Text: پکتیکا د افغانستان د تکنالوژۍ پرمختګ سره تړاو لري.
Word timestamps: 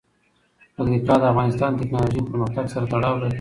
پکتیکا 0.75 1.15
د 1.19 1.23
افغانستان 1.31 1.71
د 1.73 1.79
تکنالوژۍ 1.81 2.21
پرمختګ 2.29 2.65
سره 2.73 2.85
تړاو 2.93 3.15
لري. 3.21 3.29